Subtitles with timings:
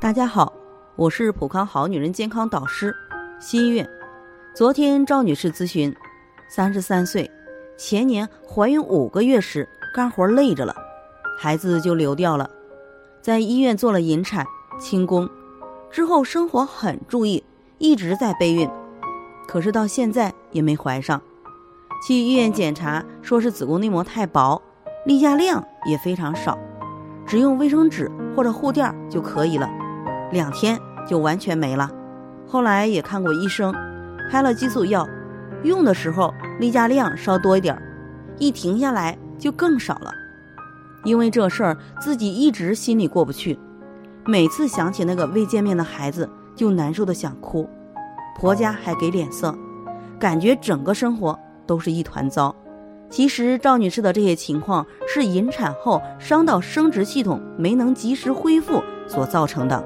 [0.00, 0.52] 大家好，
[0.94, 2.94] 我是普康好女人健康导师
[3.40, 3.84] 新月。
[4.54, 5.92] 昨天赵女士咨询，
[6.48, 7.28] 三十三岁，
[7.76, 10.72] 前年怀孕五个月时干活累着了，
[11.36, 12.48] 孩子就流掉了，
[13.20, 14.46] 在医院做了引产、
[14.78, 15.28] 清宫，
[15.90, 17.42] 之后生活很注意，
[17.78, 18.70] 一直在备孕，
[19.48, 21.20] 可是到现在也没怀上。
[22.06, 24.62] 去医院检查，说是子宫内膜太薄，
[25.04, 26.56] 例假量也非常少，
[27.26, 29.68] 只用卫生纸或者护垫就可以了。
[30.30, 31.90] 两天就完全没了，
[32.46, 33.74] 后来也看过医生，
[34.30, 35.08] 开了激素药，
[35.62, 37.80] 用的时候例假量稍多一点，
[38.38, 40.12] 一停下来就更少了。
[41.04, 43.58] 因为这事儿自己一直心里过不去，
[44.26, 47.68] 每次想起那个未见面的孩子就难受的想哭，
[48.38, 49.56] 婆家还给脸色，
[50.18, 52.54] 感觉整个生活都是一团糟。
[53.08, 59.82] 其实赵女士的这些情况是引产后伤到生殖系统，没能及时恢复所造成的。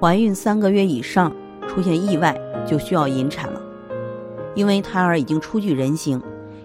[0.00, 1.30] 怀孕三个月以上
[1.68, 2.34] 出现意外
[2.66, 3.60] 就需要引产了，
[4.54, 6.18] 因为胎儿已经初具人形，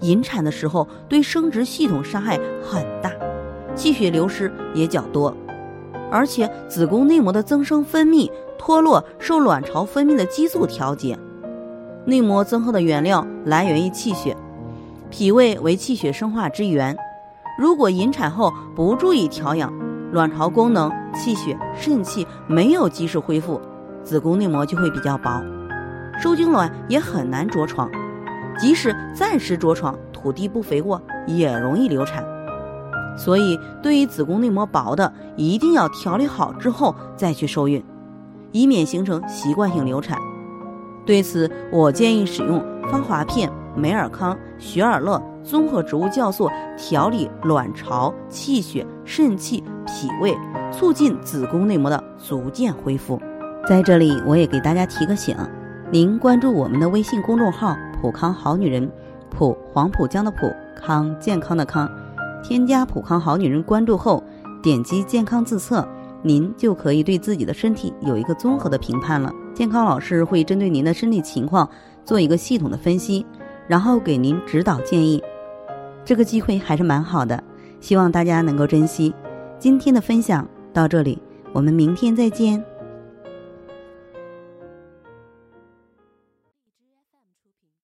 [0.00, 3.12] 引产的时候对生殖系统伤害很大，
[3.76, 5.32] 气血流失也较多，
[6.10, 8.28] 而且子宫内膜的增生分泌
[8.58, 11.16] 脱落受卵巢分泌的激素调节，
[12.04, 14.36] 内膜增厚的原料来源于气血，
[15.08, 16.96] 脾胃为气血生化之源，
[17.60, 19.72] 如果引产后不注意调养。
[20.12, 23.60] 卵巢功能、气血、肾气没有及时恢复，
[24.02, 25.42] 子宫内膜就会比较薄，
[26.20, 27.90] 受精卵也很难着床。
[28.58, 32.24] 即使暂时着床，土地不肥沃也容易流产。
[33.16, 37.82] 所以，对于子宫内膜薄的，一定要调理好之后再去受孕，
[38.52, 40.18] 以免形成习惯性流产。
[41.06, 49.62] 对此，我建议使用芳华片、美尔康、雪尔乐综合植物酵素调理卵巢、气血、肾气。
[49.86, 50.36] 脾胃
[50.70, 53.20] 促进子宫内膜的逐渐恢复。
[53.66, 55.36] 在这里，我也给大家提个醒：
[55.90, 58.88] 您关注我们的微信公众号“普康好女人”，
[59.30, 61.90] 普黄浦江的普康健康的康，
[62.42, 64.22] 添加“普康好女人”关注后，
[64.62, 65.86] 点击健康自测，
[66.22, 69.32] 您就可以对自己的身体有一个综合的评判了。
[69.52, 71.68] 健康老师会针对您的身体情况
[72.04, 73.24] 做一个系统的分析，
[73.68, 75.22] 然后给您指导建议。
[76.04, 77.42] 这个机会还是蛮好的，
[77.80, 79.14] 希望大家能够珍惜。
[79.58, 81.18] 今天的分享到这里，
[81.52, 82.64] 我们明天再见。